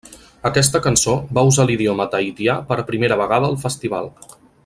[0.49, 4.13] Aquesta cançó va usar l'idioma tahitià per primera vegada al Festival.